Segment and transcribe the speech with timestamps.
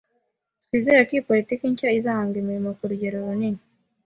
[0.63, 3.61] Twizere ko iyi politiki nshya izahanga imirimo ku rugero runini